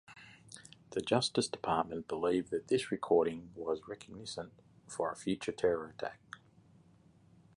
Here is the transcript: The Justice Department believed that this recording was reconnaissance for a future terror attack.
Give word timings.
The 0.93 1.01
Justice 1.01 1.47
Department 1.47 2.07
believed 2.07 2.49
that 2.49 2.69
this 2.69 2.89
recording 2.91 3.51
was 3.53 3.87
reconnaissance 3.87 4.51
for 4.87 5.11
a 5.11 5.15
future 5.15 5.51
terror 5.51 5.93
attack. 5.95 6.19